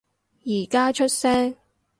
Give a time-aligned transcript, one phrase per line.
[0.45, 1.55] 而家出聲